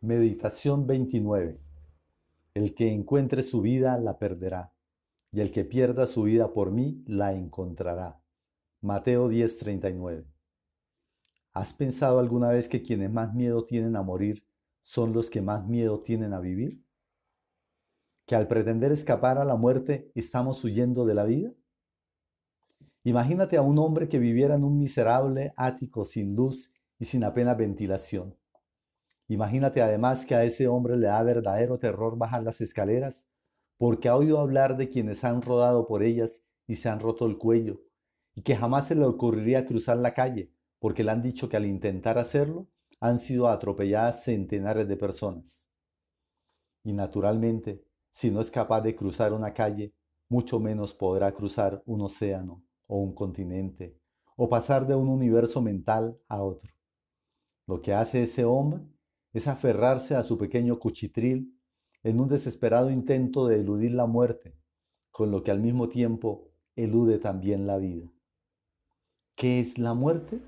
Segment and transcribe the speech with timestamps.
[0.00, 1.60] Meditación 29.
[2.54, 4.72] El que encuentre su vida la perderá,
[5.30, 8.20] y el que pierda su vida por mí la encontrará.
[8.80, 10.26] Mateo 10:39.
[11.52, 14.44] ¿Has pensado alguna vez que quienes más miedo tienen a morir
[14.80, 16.84] son los que más miedo tienen a vivir?
[18.26, 21.52] ¿Que al pretender escapar a la muerte estamos huyendo de la vida?
[23.04, 27.56] Imagínate a un hombre que viviera en un miserable ático sin luz y sin apenas
[27.56, 28.36] ventilación
[29.32, 33.24] Imagínate además que a ese hombre le da verdadero terror bajar las escaleras,
[33.78, 37.38] porque ha oído hablar de quienes han rodado por ellas y se han roto el
[37.38, 37.80] cuello,
[38.34, 41.64] y que jamás se le ocurriría cruzar la calle, porque le han dicho que al
[41.64, 42.68] intentar hacerlo
[43.00, 45.66] han sido atropelladas centenares de personas.
[46.84, 47.82] Y naturalmente,
[48.12, 49.94] si no es capaz de cruzar una calle,
[50.28, 53.98] mucho menos podrá cruzar un océano o un continente,
[54.36, 56.70] o pasar de un universo mental a otro.
[57.66, 58.82] Lo que hace ese hombre
[59.32, 61.58] es aferrarse a su pequeño cuchitril
[62.02, 64.58] en un desesperado intento de eludir la muerte,
[65.10, 68.12] con lo que al mismo tiempo elude también la vida.
[69.36, 70.40] ¿Qué es la muerte?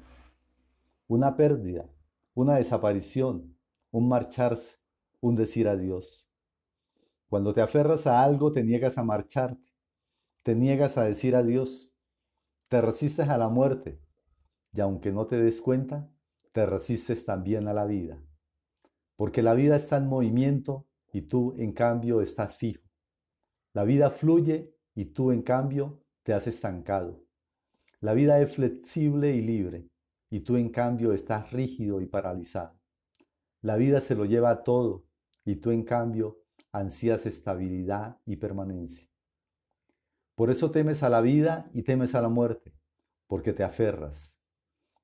[1.07, 1.89] Una pérdida,
[2.35, 3.57] una desaparición,
[3.91, 4.77] un marcharse,
[5.23, 6.29] un decir adiós.
[7.31, 9.73] Cuando te aferras a algo te niegas a marcharte,
[10.43, 11.94] te niegas a decir adiós,
[12.69, 14.01] te resistes a la muerte
[14.73, 16.11] y aunque no te des cuenta,
[16.53, 18.21] te resistes también a la vida
[19.17, 22.83] porque la vida está en movimiento y tú en cambio estás fijo.
[23.73, 27.25] La vida fluye y tú en cambio te has estancado.
[28.01, 29.89] La vida es flexible y libre
[30.31, 32.79] y tú en cambio estás rígido y paralizado.
[33.61, 35.07] La vida se lo lleva a todo
[35.45, 36.41] y tú en cambio
[36.73, 39.14] ansías estabilidad y permanencia.
[40.35, 42.73] Por eso temes a la vida y temes a la muerte,
[43.27, 44.39] porque te aferras.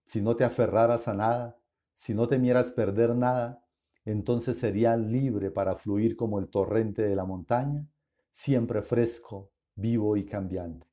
[0.05, 1.59] Si no te aferraras a nada,
[1.95, 3.64] si no temieras perder nada,
[4.05, 7.86] entonces sería libre para fluir como el torrente de la montaña,
[8.30, 10.86] siempre fresco, vivo y cambiante.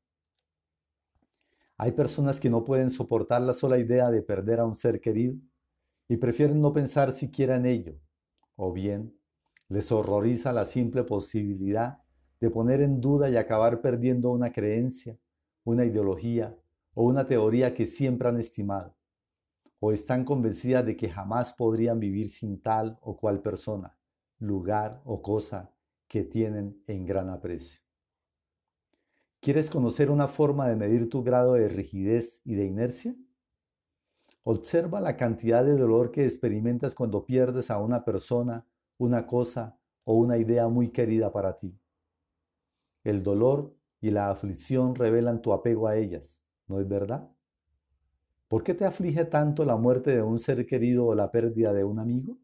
[1.77, 5.35] Hay personas que no pueden soportar la sola idea de perder a un ser querido
[6.07, 7.99] y prefieren no pensar siquiera en ello,
[8.55, 9.17] o bien
[9.69, 11.99] les horroriza la simple posibilidad
[12.39, 15.17] de poner en duda y acabar perdiendo una creencia,
[15.63, 16.55] una ideología
[16.93, 18.97] o una teoría que siempre han estimado
[19.79, 23.95] o están convencidas de que jamás podrían vivir sin tal o cual persona,
[24.39, 25.71] lugar o cosa
[26.07, 27.81] que tienen en gran aprecio.
[29.39, 33.15] ¿Quieres conocer una forma de medir tu grado de rigidez y de inercia?
[34.43, 38.65] Observa la cantidad de dolor que experimentas cuando pierdes a una persona,
[38.97, 41.77] una cosa o una idea muy querida para ti.
[43.07, 47.31] El dolor y la aflicción revelan tu apego a ellas, ¿no es verdad?
[48.49, 51.85] ¿Por qué te aflige tanto la muerte de un ser querido o la pérdida de
[51.85, 52.37] un amigo?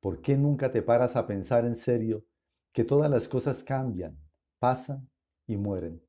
[0.00, 2.26] ¿Por qué nunca te paras a pensar en serio
[2.72, 4.18] que todas las cosas cambian,
[4.58, 5.08] pasan
[5.46, 6.02] y mueren?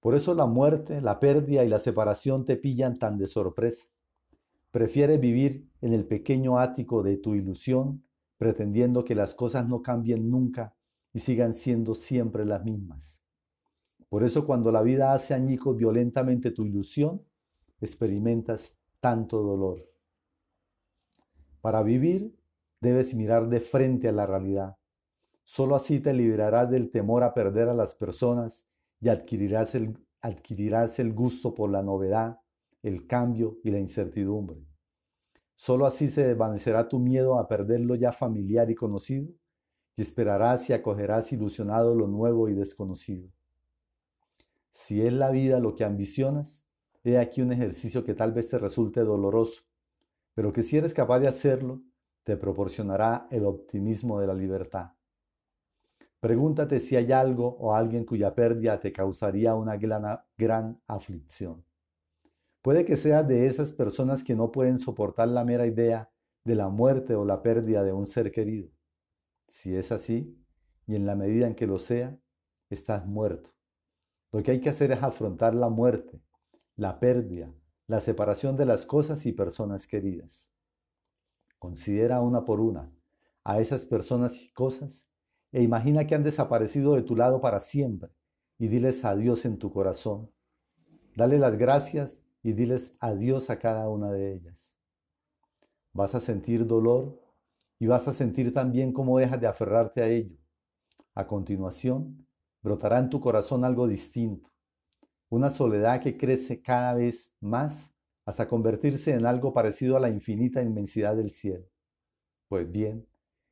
[0.00, 3.86] Por eso la muerte, la pérdida y la separación te pillan tan de sorpresa.
[4.72, 8.02] Prefieres vivir en el pequeño ático de tu ilusión,
[8.38, 10.74] pretendiendo que las cosas no cambien nunca
[11.12, 13.22] y sigan siendo siempre las mismas.
[14.08, 17.22] Por eso cuando la vida hace añicos violentamente tu ilusión,
[17.80, 19.88] experimentas tanto dolor.
[21.60, 22.36] Para vivir
[22.80, 24.76] debes mirar de frente a la realidad.
[25.44, 28.66] Solo así te liberarás del temor a perder a las personas
[29.00, 32.40] y adquirirás el, adquirirás el gusto por la novedad,
[32.82, 34.64] el cambio y la incertidumbre.
[35.56, 39.32] Solo así se desvanecerá tu miedo a perder lo ya familiar y conocido
[39.96, 43.28] y esperarás y acogerás ilusionado lo nuevo y desconocido.
[44.70, 46.62] Si es la vida lo que ambicionas,
[47.04, 49.62] He aquí un ejercicio que tal vez te resulte doloroso,
[50.34, 51.80] pero que si eres capaz de hacerlo,
[52.22, 54.92] te proporcionará el optimismo de la libertad.
[56.20, 61.64] Pregúntate si hay algo o alguien cuya pérdida te causaría una gran, gran aflicción.
[62.62, 66.08] Puede que seas de esas personas que no pueden soportar la mera idea
[66.44, 68.68] de la muerte o la pérdida de un ser querido.
[69.52, 70.42] Si es así,
[70.86, 72.18] y en la medida en que lo sea,
[72.70, 73.50] estás muerto.
[74.32, 76.22] Lo que hay que hacer es afrontar la muerte,
[76.74, 77.52] la pérdida,
[77.86, 80.50] la separación de las cosas y personas queridas.
[81.58, 82.90] Considera una por una
[83.44, 85.06] a esas personas y cosas
[85.52, 88.10] e imagina que han desaparecido de tu lado para siempre
[88.58, 90.30] y diles adiós en tu corazón.
[91.14, 94.78] Dale las gracias y diles adiós a cada una de ellas.
[95.92, 97.21] Vas a sentir dolor
[97.82, 100.36] y vas a sentir también cómo dejas de aferrarte a ello.
[101.16, 102.28] A continuación,
[102.62, 104.52] brotará en tu corazón algo distinto,
[105.28, 107.92] una soledad que crece cada vez más
[108.24, 111.66] hasta convertirse en algo parecido a la infinita inmensidad del cielo.
[112.46, 113.04] Pues bien,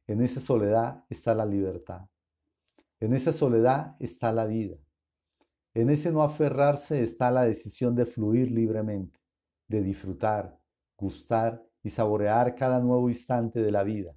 [0.06, 2.02] en esa soledad está la libertad.
[3.00, 4.76] En esa soledad está la vida.
[5.74, 9.18] En ese no aferrarse está la decisión de fluir libremente,
[9.66, 10.56] de disfrutar,
[10.96, 14.14] gustar y saborear cada nuevo instante de la vida.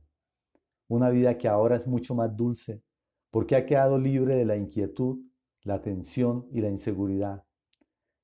[0.88, 2.84] Una vida que ahora es mucho más dulce
[3.32, 5.20] porque ha quedado libre de la inquietud,
[5.64, 7.44] la tensión y la inseguridad,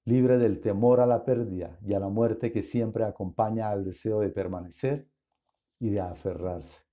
[0.06, 4.20] libre del temor a la pérdida y a la muerte que siempre acompaña al deseo
[4.20, 5.08] de permanecer
[5.80, 6.84] y de aferrarse.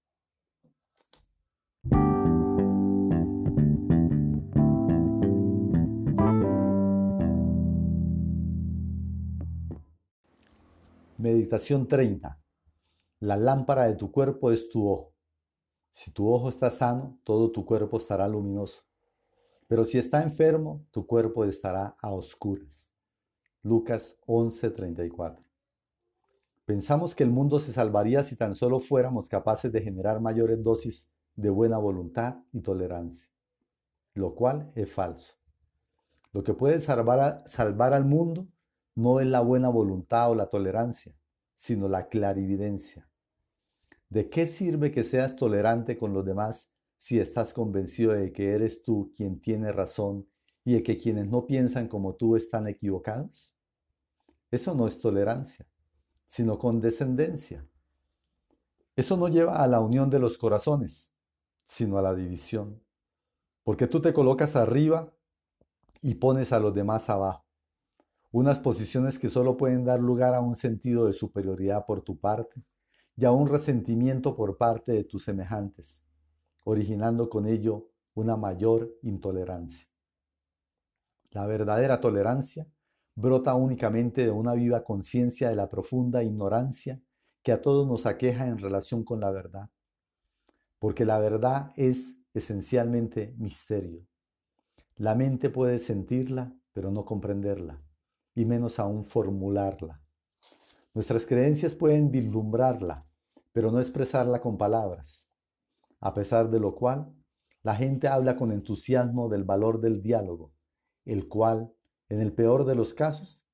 [11.18, 12.38] Meditación 30.
[13.20, 15.15] La lámpara de tu cuerpo es tu ojo.
[15.96, 18.82] Si tu ojo está sano, todo tu cuerpo estará luminoso.
[19.66, 22.92] Pero si está enfermo, tu cuerpo estará a oscuras.
[23.62, 25.42] Lucas 11:34.
[26.66, 31.08] Pensamos que el mundo se salvaría si tan solo fuéramos capaces de generar mayores dosis
[31.34, 33.32] de buena voluntad y tolerancia,
[34.12, 35.32] lo cual es falso.
[36.30, 38.46] Lo que puede salvar, salvar al mundo
[38.94, 41.14] no es la buena voluntad o la tolerancia,
[41.54, 43.08] sino la clarividencia.
[44.08, 48.82] ¿De qué sirve que seas tolerante con los demás si estás convencido de que eres
[48.82, 50.28] tú quien tiene razón
[50.64, 53.52] y de que quienes no piensan como tú están equivocados?
[54.50, 55.66] Eso no es tolerancia,
[56.24, 57.66] sino condescendencia.
[58.94, 61.12] Eso no lleva a la unión de los corazones,
[61.64, 62.80] sino a la división.
[63.64, 65.12] Porque tú te colocas arriba
[66.00, 67.44] y pones a los demás abajo
[68.32, 72.62] unas posiciones que solo pueden dar lugar a un sentido de superioridad por tu parte
[73.16, 76.02] y a un resentimiento por parte de tus semejantes,
[76.64, 79.88] originando con ello una mayor intolerancia.
[81.30, 82.66] La verdadera tolerancia
[83.14, 87.00] brota únicamente de una viva conciencia de la profunda ignorancia
[87.42, 89.70] que a todos nos aqueja en relación con la verdad,
[90.78, 94.06] porque la verdad es esencialmente misterio.
[94.96, 97.82] La mente puede sentirla, pero no comprenderla
[98.34, 100.02] y menos aún formularla.
[100.92, 103.05] Nuestras creencias pueden vislumbrarla,
[103.56, 105.30] pero no expresarla con palabras,
[106.00, 107.14] a pesar de lo cual
[107.62, 110.52] la gente habla con entusiasmo del valor del diálogo,
[111.06, 111.72] el cual,
[112.10, 113.48] en el peor de los casos,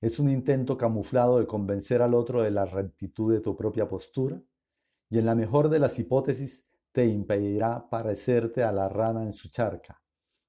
[0.00, 4.40] es un intento camuflado de convencer al otro de la rectitud de tu propia postura,
[5.10, 9.50] y en la mejor de las hipótesis te impedirá parecerte a la rana en su
[9.50, 10.00] charca,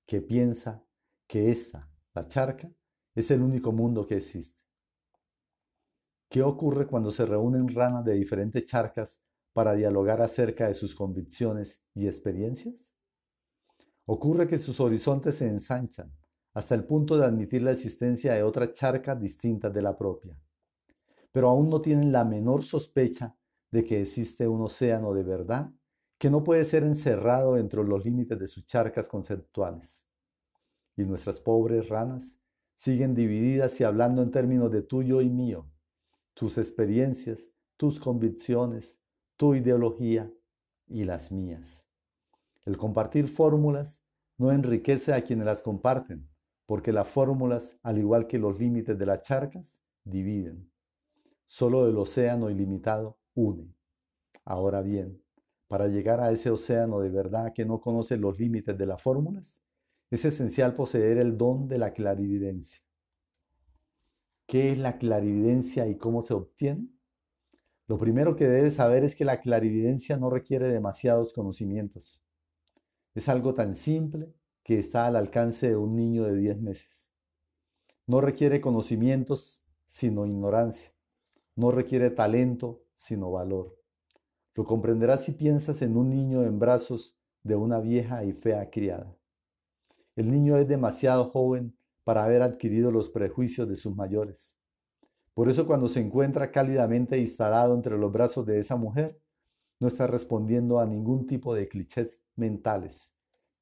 [0.06, 0.86] que piensa
[1.26, 2.72] que esta, la charca,
[3.16, 4.62] es el único mundo que existe.
[6.30, 9.20] ¿Qué ocurre cuando se reúnen ranas de diferentes charcas
[9.52, 12.94] para dialogar acerca de sus convicciones y experiencias?
[14.06, 16.14] Ocurre que sus horizontes se ensanchan
[16.54, 20.40] hasta el punto de admitir la existencia de otras charcas distintas de la propia,
[21.32, 23.36] pero aún no tienen la menor sospecha
[23.72, 25.72] de que existe un océano de verdad
[26.20, 30.06] que no puede ser encerrado entre los límites de sus charcas conceptuales.
[30.96, 32.38] Y nuestras pobres ranas
[32.76, 35.66] siguen divididas y hablando en términos de tuyo y mío,
[36.40, 37.46] tus experiencias,
[37.76, 38.98] tus convicciones,
[39.36, 40.32] tu ideología
[40.88, 41.86] y las mías.
[42.64, 44.06] El compartir fórmulas
[44.38, 46.30] no enriquece a quienes las comparten,
[46.66, 50.72] porque las fórmulas, al igual que los límites de las charcas, dividen.
[51.44, 53.76] Solo el océano ilimitado une.
[54.46, 55.22] Ahora bien,
[55.68, 59.60] para llegar a ese océano de verdad que no conoce los límites de las fórmulas,
[60.10, 62.82] es esencial poseer el don de la clarividencia.
[64.50, 66.88] ¿Qué es la clarividencia y cómo se obtiene?
[67.86, 72.24] Lo primero que debes saber es que la clarividencia no requiere demasiados conocimientos.
[73.14, 77.12] Es algo tan simple que está al alcance de un niño de 10 meses.
[78.08, 80.96] No requiere conocimientos sino ignorancia.
[81.56, 83.78] No requiere talento sino valor.
[84.56, 89.16] Lo comprenderás si piensas en un niño en brazos de una vieja y fea criada.
[90.16, 91.76] El niño es demasiado joven
[92.10, 94.56] para haber adquirido los prejuicios de sus mayores.
[95.36, 99.22] Por eso cuando se encuentra cálidamente instalado entre los brazos de esa mujer,
[99.80, 103.14] no está respondiendo a ningún tipo de clichés mentales.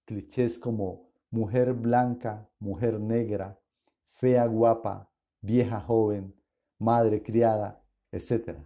[0.05, 3.59] Clichés como mujer blanca, mujer negra,
[4.05, 5.11] fea guapa,
[5.41, 6.33] vieja joven,
[6.79, 8.59] madre criada, etc.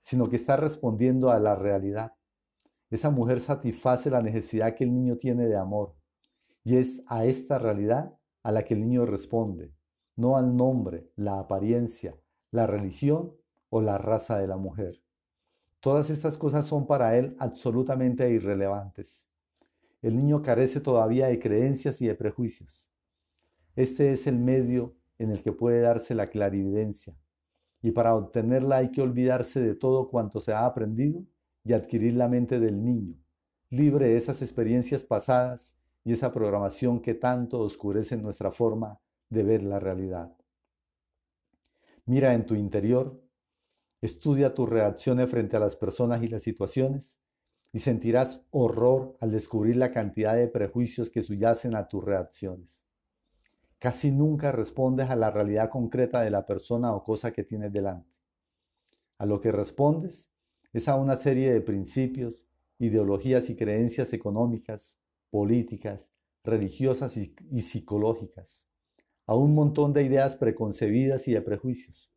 [0.00, 2.12] Sino que está respondiendo a la realidad.
[2.88, 5.96] Esa mujer satisface la necesidad que el niño tiene de amor,
[6.62, 8.17] y es a esta realidad
[8.48, 9.74] a la que el niño responde,
[10.16, 12.18] no al nombre, la apariencia,
[12.50, 13.34] la religión
[13.68, 15.02] o la raza de la mujer.
[15.80, 19.28] Todas estas cosas son para él absolutamente irrelevantes.
[20.00, 22.88] El niño carece todavía de creencias y de prejuicios.
[23.76, 27.14] Este es el medio en el que puede darse la clarividencia,
[27.82, 31.22] y para obtenerla hay que olvidarse de todo cuanto se ha aprendido
[31.64, 33.14] y adquirir la mente del niño,
[33.68, 35.77] libre de esas experiencias pasadas
[36.08, 38.98] y esa programación que tanto oscurece nuestra forma
[39.28, 40.34] de ver la realidad.
[42.06, 43.22] Mira en tu interior,
[44.00, 47.18] estudia tus reacciones frente a las personas y las situaciones
[47.74, 52.86] y sentirás horror al descubrir la cantidad de prejuicios que subyacen a tus reacciones.
[53.78, 58.16] Casi nunca respondes a la realidad concreta de la persona o cosa que tienes delante.
[59.18, 60.30] A lo que respondes
[60.72, 62.46] es a una serie de principios,
[62.78, 64.98] ideologías y creencias económicas,
[65.30, 66.10] políticas,
[66.44, 68.66] religiosas y, psicológicas,
[69.26, 72.10] a un montón de ideas preconcebidas y de prejuicios,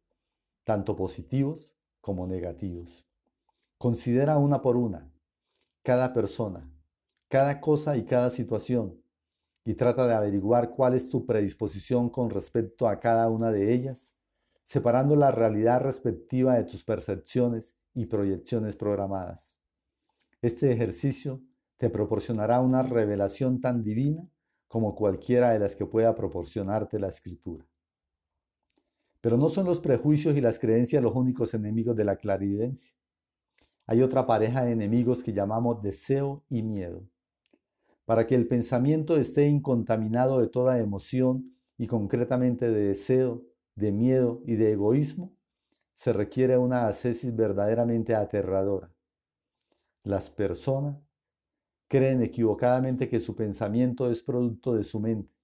[0.64, 3.06] tanto positivos como negativos.
[3.78, 5.12] Considera una por una
[5.84, 6.72] cada persona,
[7.28, 9.02] cada cosa y cada situación,
[9.66, 14.14] y trata de averiguar cuál es tu predisposición con respecto a cada una de ellas,
[14.64, 19.60] separando la realidad respectiva de tus percepciones y proyecciones programadas.
[20.42, 21.42] Este ejercicio
[21.82, 24.24] te proporcionará una revelación tan divina
[24.68, 27.66] como cualquiera de las que pueda proporcionarte la escritura.
[29.20, 32.94] Pero no son los prejuicios y las creencias los únicos enemigos de la clarividencia.
[33.88, 37.02] Hay otra pareja de enemigos que llamamos deseo y miedo.
[38.06, 43.42] Para que el pensamiento esté incontaminado de toda emoción y concretamente de deseo,
[43.74, 45.34] de miedo y de egoísmo,
[45.96, 48.94] se requiere una ascesis verdaderamente aterradora.
[50.04, 51.11] Las personas
[51.92, 55.36] creen equivocadamente que su pensamiento es producto de su mente.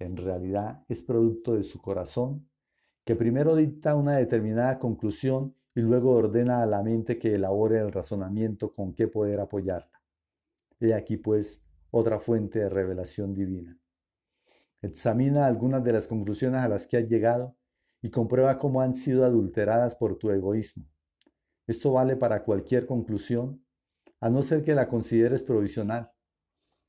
[0.00, 2.48] En realidad es producto de su corazón,
[3.04, 7.92] que primero dicta una determinada conclusión y luego ordena a la mente que elabore el
[7.92, 10.02] razonamiento con qué poder apoyarla.
[10.80, 13.78] He aquí pues otra fuente de revelación divina.
[14.82, 17.54] Examina algunas de las conclusiones a las que has llegado
[18.02, 20.84] y comprueba cómo han sido adulteradas por tu egoísmo.
[21.68, 23.63] Esto vale para cualquier conclusión
[24.24, 26.10] a no ser que la consideres provisional.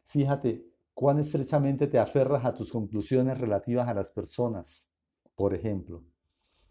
[0.05, 4.89] Fíjate cuán estrechamente te aferras a tus conclusiones relativas a las personas.
[5.35, 6.05] Por ejemplo,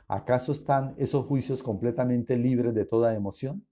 [0.08, 3.66] ¿acaso están esos juicios completamente libres de toda emoción?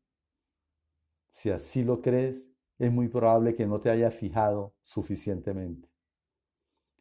[1.30, 5.88] Si así lo crees, es muy probable que no te haya fijado suficientemente.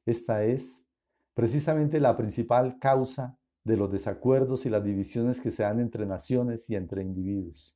[0.06, 0.86] Esta es
[1.34, 6.70] precisamente la principal causa de los desacuerdos y las divisiones que se dan entre naciones
[6.70, 7.76] y entre individuos.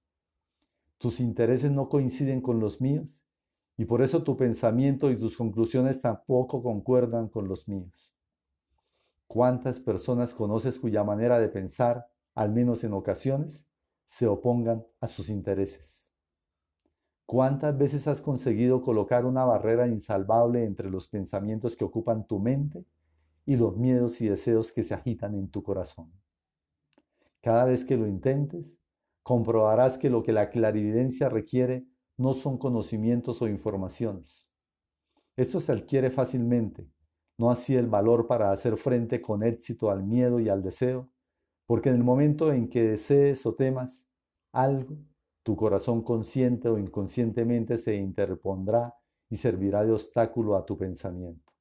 [1.05, 3.21] Tus intereses no coinciden con los míos
[3.77, 8.11] y por eso tu pensamiento y tus conclusiones tampoco concuerdan con los míos.
[9.27, 13.67] ¿Cuántas personas conoces cuya manera de pensar, al menos en ocasiones,
[14.05, 16.11] se opongan a sus intereses?
[17.27, 22.83] ¿Cuántas veces has conseguido colocar una barrera insalvable entre los pensamientos que ocupan tu mente
[23.45, 26.11] y los miedos y deseos que se agitan en tu corazón?
[27.41, 28.79] Cada vez que lo intentes,
[29.25, 34.51] comprobarás que lo que la clarividencia requiere no son conocimientos o informaciones.
[35.35, 36.87] Esto se adquiere fácilmente,
[37.39, 41.09] no así el valor para hacer frente con éxito al miedo y al deseo,
[41.65, 44.05] porque en el momento en que desees o temas
[44.51, 44.95] algo,
[45.41, 48.93] tu corazón consciente o inconscientemente se interpondrá
[49.27, 51.51] y servirá de obstáculo a tu pensamiento.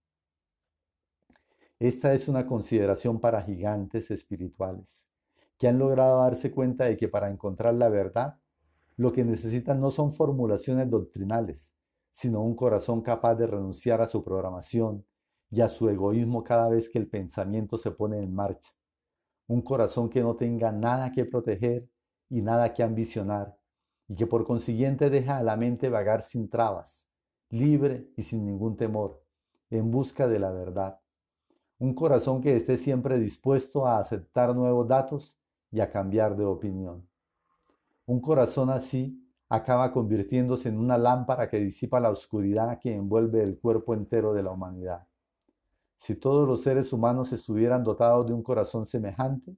[1.78, 5.08] Esta es una consideración para gigantes espirituales
[5.58, 8.38] que han logrado darse cuenta de que para encontrar la verdad,
[8.96, 11.74] lo que necesitan no son formulaciones doctrinales,
[12.10, 15.04] sino un corazón capaz de renunciar a su programación
[15.50, 18.72] y a su egoísmo cada vez que el pensamiento se pone en marcha.
[19.46, 21.88] Un corazón que no tenga nada que proteger
[22.28, 23.56] y nada que ambicionar,
[24.08, 27.08] y que por consiguiente deja a la mente vagar sin trabas,
[27.50, 29.22] libre y sin ningún temor,
[29.70, 31.00] en busca de la verdad.
[31.78, 35.38] Un corazón que esté siempre dispuesto a aceptar nuevos datos
[35.74, 37.04] y a cambiar de opinión.
[38.06, 43.58] Un corazón así acaba convirtiéndose en una lámpara que disipa la oscuridad que envuelve el
[43.58, 45.08] cuerpo entero de la humanidad.
[45.96, 49.56] Si todos los seres humanos estuvieran dotados de un corazón semejante,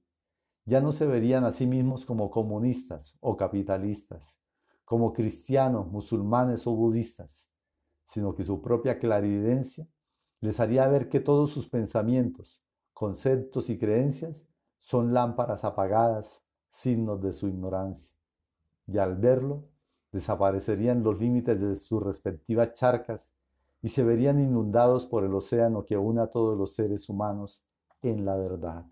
[0.65, 4.39] ya no se verían a sí mismos como comunistas o capitalistas,
[4.85, 7.47] como cristianos, musulmanes o budistas,
[8.07, 9.87] sino que su propia clarividencia
[10.41, 12.59] les haría ver que todos sus pensamientos,
[12.91, 14.46] conceptos y creencias
[14.79, 18.15] son lámparas apagadas, signos de su ignorancia.
[18.85, 19.65] Y al verlo,
[20.11, 23.33] desaparecerían los límites de sus respectivas charcas
[23.81, 27.63] y se verían inundados por el océano que une a todos los seres humanos
[28.01, 28.85] en la verdad.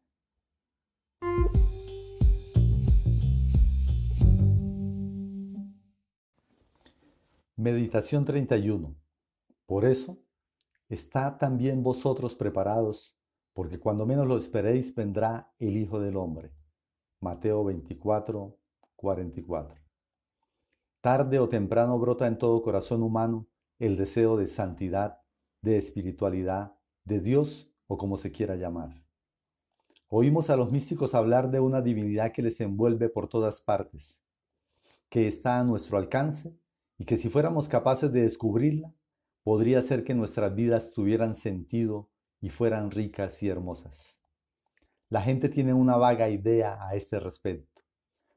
[7.55, 8.95] Meditación 31.
[9.65, 10.19] Por eso,
[10.89, 13.17] está también vosotros preparados
[13.55, 16.51] porque cuando menos lo esperéis vendrá el Hijo del Hombre.
[17.21, 18.59] Mateo 24,
[18.97, 19.81] 44.
[20.99, 23.47] Tarde o temprano brota en todo corazón humano
[23.79, 25.21] el deseo de santidad,
[25.61, 29.05] de espiritualidad, de Dios o como se quiera llamar.
[30.09, 34.21] Oímos a los místicos hablar de una divinidad que les envuelve por todas partes,
[35.07, 36.59] que está a nuestro alcance
[36.97, 38.93] y que si fuéramos capaces de descubrirla,
[39.43, 42.09] podría ser que nuestras vidas tuvieran sentido
[42.45, 44.19] y fueran ricas y hermosas.
[45.09, 47.81] La gente tiene una vaga idea a este respecto.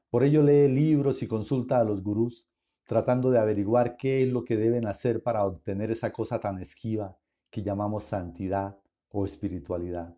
[0.09, 2.49] Por ello lee libros y consulta a los gurús
[2.87, 7.19] tratando de averiguar qué es lo que deben hacer para obtener esa cosa tan esquiva
[7.51, 10.17] que llamamos santidad o espiritualidad.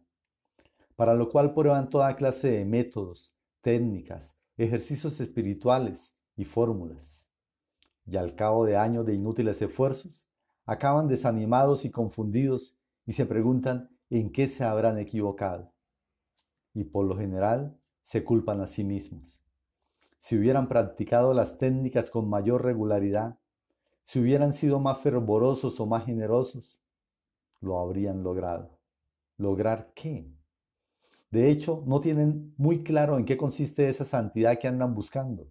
[0.96, 7.28] Para lo cual prueban toda clase de métodos, técnicas, ejercicios espirituales y fórmulas.
[8.06, 10.30] Y al cabo de años de inútiles esfuerzos,
[10.66, 12.78] acaban desanimados y confundidos
[13.12, 15.74] y se preguntan en qué se habrán equivocado.
[16.74, 19.42] Y por lo general se culpan a sí mismos
[20.22, 23.40] si hubieran practicado las técnicas con mayor regularidad,
[24.04, 26.80] si hubieran sido más fervorosos o más generosos,
[27.60, 28.78] lo habrían logrado.
[29.38, 30.32] ¿Lograr qué?
[31.32, 35.50] De hecho, no tienen muy claro en qué consiste esa santidad que andan buscando,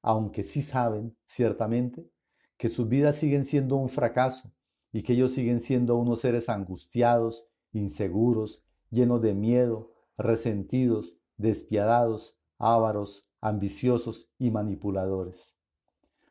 [0.00, 2.10] aunque sí saben, ciertamente,
[2.56, 4.50] que sus vidas siguen siendo un fracaso
[4.96, 13.28] y que ellos siguen siendo unos seres angustiados, inseguros, llenos de miedo, resentidos, despiadados, ávaros,
[13.42, 15.54] ambiciosos y manipuladores.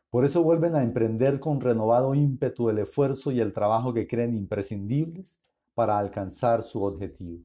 [0.09, 4.33] Por eso vuelven a emprender con renovado ímpetu el esfuerzo y el trabajo que creen
[4.33, 5.39] imprescindibles
[5.75, 7.43] para alcanzar su objetivo.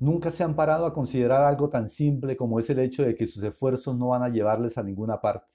[0.00, 3.28] Nunca se han parado a considerar algo tan simple como es el hecho de que
[3.28, 5.46] sus esfuerzos no van a llevarles a ninguna parte.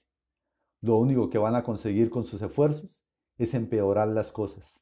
[0.80, 3.04] Lo único que van a conseguir con sus esfuerzos
[3.38, 4.80] es empeorar las cosas,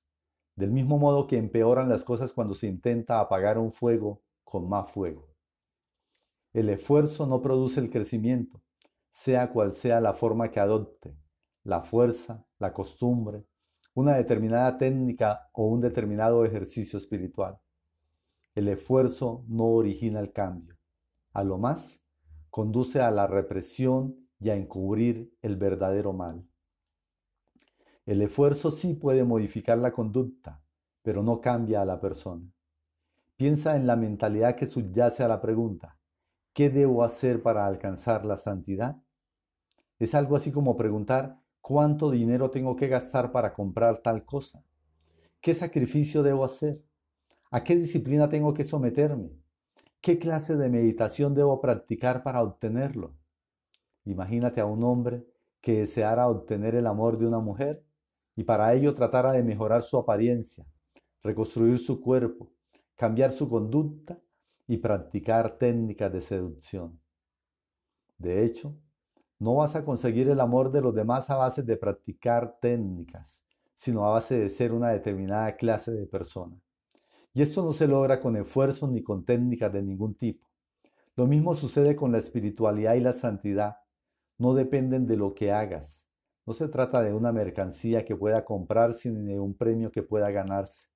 [0.56, 4.90] del mismo modo que empeoran las cosas cuando se intenta apagar un fuego con más
[4.90, 5.28] fuego.
[6.52, 8.60] El esfuerzo no produce el crecimiento,
[9.10, 11.16] sea cual sea la forma que adopte,
[11.62, 13.44] la fuerza, la costumbre,
[13.94, 17.60] una determinada técnica o un determinado ejercicio espiritual.
[18.54, 20.76] El esfuerzo no origina el cambio.
[21.32, 22.00] A lo más,
[22.50, 26.49] conduce a la represión y a encubrir el verdadero mal.
[28.10, 30.60] El esfuerzo sí puede modificar la conducta,
[31.00, 32.44] pero no cambia a la persona.
[33.36, 35.96] Piensa en la mentalidad que subyace a la pregunta,
[36.52, 39.00] ¿Qué debo hacer para alcanzar la santidad?
[40.00, 44.64] Es algo así como preguntar, ¿cuánto dinero tengo que gastar para comprar tal cosa?
[45.40, 46.82] ¿Qué sacrificio debo hacer?
[47.52, 49.30] ¿A qué disciplina tengo que someterme?
[50.00, 53.14] ¿Qué clase de meditación debo practicar para obtenerlo?
[54.04, 55.24] Imagínate a un hombre
[55.60, 57.84] que deseara obtener el amor de una mujer
[58.40, 60.64] y para ello tratara de mejorar su apariencia,
[61.22, 62.50] reconstruir su cuerpo,
[62.96, 64.18] cambiar su conducta
[64.66, 66.98] y practicar técnicas de seducción.
[68.16, 68.74] De hecho,
[69.38, 74.06] no vas a conseguir el amor de los demás a base de practicar técnicas, sino
[74.06, 76.58] a base de ser una determinada clase de persona.
[77.34, 80.48] Y esto no se logra con esfuerzos ni con técnicas de ningún tipo.
[81.14, 83.80] Lo mismo sucede con la espiritualidad y la santidad.
[84.38, 86.09] No dependen de lo que hagas.
[86.46, 90.30] No se trata de una mercancía que pueda comprarse ni de un premio que pueda
[90.30, 90.88] ganarse.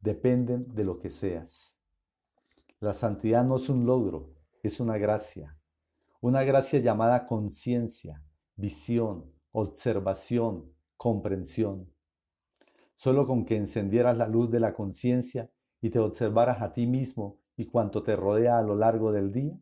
[0.00, 1.76] Dependen de lo que seas.
[2.80, 5.56] La santidad no es un logro, es una gracia.
[6.20, 8.22] Una gracia llamada conciencia,
[8.56, 11.90] visión, observación, comprensión.
[12.94, 15.50] Solo con que encendieras la luz de la conciencia
[15.80, 19.58] y te observaras a ti mismo y cuanto te rodea a lo largo del día,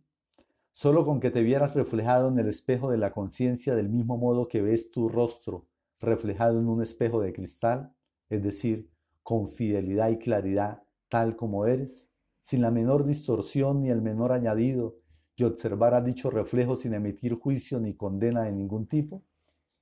[0.73, 4.49] solo con que te vieras reflejado en el espejo de la conciencia del mismo modo
[4.49, 5.67] que ves tu rostro
[6.01, 7.95] reflejado en un espejo de cristal,
[8.29, 8.91] es decir,
[9.23, 12.09] con fidelidad y claridad tal como eres,
[12.41, 14.97] sin la menor distorsión ni el menor añadido,
[15.37, 19.25] y observara dicho reflejo sin emitir juicio ni condena de ningún tipo,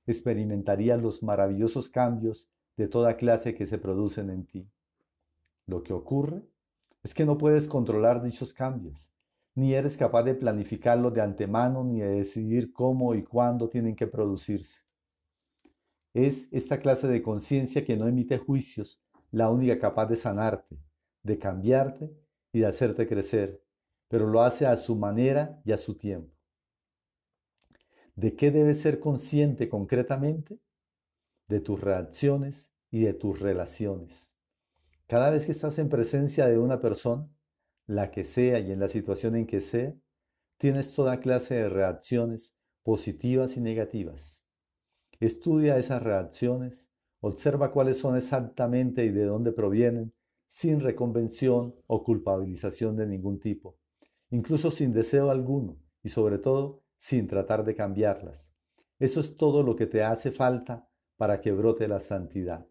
[0.07, 4.69] experimentarías los maravillosos cambios de toda clase que se producen en ti.
[5.65, 6.43] Lo que ocurre
[7.03, 9.08] es que no puedes controlar dichos cambios,
[9.59, 14.07] ni eres capaz de planificarlos de antemano ni de decidir cómo y cuándo tienen que
[14.07, 14.79] producirse.
[16.13, 20.79] Es esta clase de conciencia que no emite juicios la única capaz de sanarte,
[21.23, 22.09] de cambiarte
[22.53, 23.61] y de hacerte crecer,
[24.07, 26.33] pero lo hace a su manera y a su tiempo.
[28.15, 30.57] ¿De qué debes ser consciente concretamente?
[31.49, 34.37] De tus reacciones y de tus relaciones.
[35.05, 37.29] Cada vez que estás en presencia de una persona,
[37.89, 39.95] la que sea y en la situación en que sea,
[40.59, 44.45] tienes toda clase de reacciones positivas y negativas.
[45.19, 46.87] Estudia esas reacciones,
[47.19, 50.13] observa cuáles son exactamente y de dónde provienen
[50.45, 53.79] sin reconvención o culpabilización de ningún tipo,
[54.29, 58.53] incluso sin deseo alguno y sobre todo sin tratar de cambiarlas.
[58.99, 62.67] Eso es todo lo que te hace falta para que brote la santidad.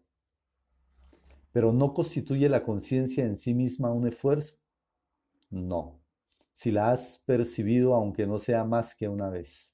[1.51, 4.59] Pero ¿no constituye la conciencia en sí misma un esfuerzo?
[5.49, 6.01] No,
[6.51, 9.73] si la has percibido aunque no sea más que una vez.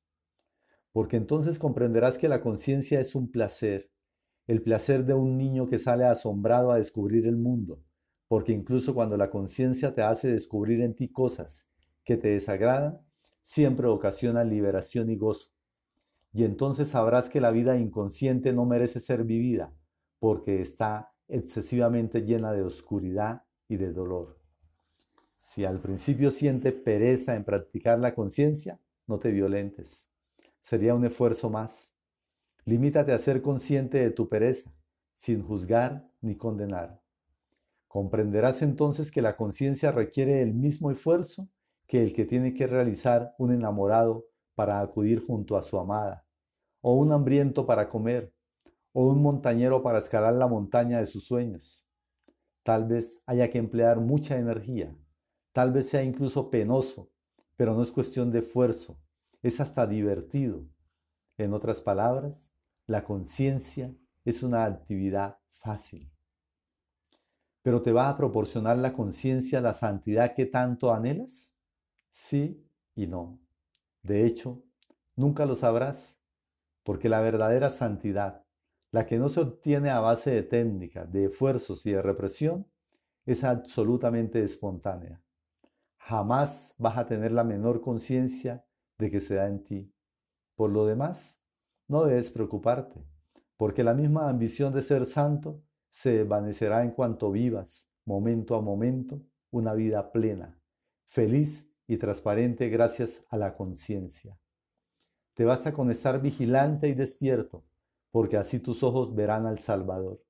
[0.91, 3.91] Porque entonces comprenderás que la conciencia es un placer,
[4.47, 7.81] el placer de un niño que sale asombrado a descubrir el mundo,
[8.27, 11.67] porque incluso cuando la conciencia te hace descubrir en ti cosas
[12.03, 13.01] que te desagradan,
[13.41, 15.49] siempre ocasiona liberación y gozo.
[16.31, 19.73] Y entonces sabrás que la vida inconsciente no merece ser vivida,
[20.19, 24.44] porque está excesivamente llena de oscuridad y de dolor.
[25.45, 30.09] Si al principio sientes pereza en practicar la conciencia, no te violentes.
[30.63, 31.95] Sería un esfuerzo más.
[32.65, 34.73] Limítate a ser consciente de tu pereza,
[35.13, 36.99] sin juzgar ni condenar.
[37.87, 41.47] Comprenderás entonces que la conciencia requiere el mismo esfuerzo
[41.85, 46.25] que el que tiene que realizar un enamorado para acudir junto a su amada,
[46.81, 48.33] o un hambriento para comer,
[48.93, 51.85] o un montañero para escalar la montaña de sus sueños.
[52.63, 54.93] Tal vez haya que emplear mucha energía,
[55.55, 57.13] tal vez sea incluso penoso,
[57.55, 58.99] pero no es cuestión de esfuerzo,
[59.41, 60.67] es hasta divertido.
[61.37, 62.51] En otras palabras,
[62.87, 66.11] la conciencia es una actividad fácil.
[67.61, 71.55] ¿Pero te va a proporcionar la conciencia la santidad que tanto anhelas?
[72.09, 73.39] Sí y no.
[74.03, 74.61] De hecho,
[75.15, 76.19] nunca lo sabrás,
[76.83, 78.43] porque la verdadera santidad,
[78.91, 82.67] la que no se obtiene a base de técnica, de esfuerzos y de represión,
[83.25, 85.21] es absolutamente espontánea.
[86.07, 88.63] Jamás vas a tener la menor conciencia
[88.99, 89.91] de que se da en ti.
[90.55, 91.41] Por lo demás,
[91.87, 93.03] no debes preocuparte,
[93.57, 99.19] porque la misma ambición de ser santo se desvanecerá en cuanto vivas, momento a momento,
[99.49, 100.61] una vida plena,
[101.07, 104.37] feliz y transparente gracias a la conciencia.
[105.33, 107.65] Te basta con estar vigilante y despierto,
[108.11, 110.23] porque así tus ojos verán al Salvador.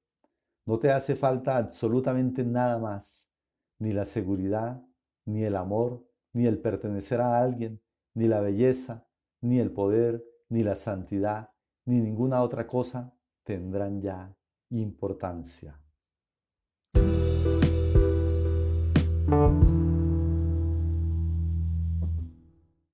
[0.65, 3.29] No te hace falta absolutamente nada más,
[3.77, 4.81] ni la seguridad,
[5.25, 7.81] ni el amor, ni el pertenecer a alguien,
[8.13, 9.07] ni la belleza,
[9.41, 11.49] ni el poder, ni la santidad,
[11.85, 14.35] ni ninguna otra cosa tendrán ya
[14.69, 15.79] importancia.